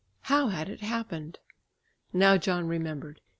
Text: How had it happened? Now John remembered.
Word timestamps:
How 0.21 0.47
had 0.47 0.67
it 0.67 0.79
happened? 0.81 1.37
Now 2.11 2.35
John 2.35 2.67
remembered. 2.67 3.21